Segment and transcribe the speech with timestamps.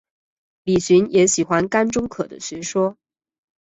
[0.63, 2.97] 李寻也喜欢甘忠可的学说。